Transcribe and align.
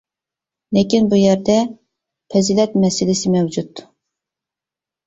لېكىن 0.77 1.09
بۇ 1.11 1.19
يەردە 1.19 1.59
پەزىلەت 2.35 2.77
مەسىلىسى 2.87 3.37
مەۋجۇت. 3.39 3.85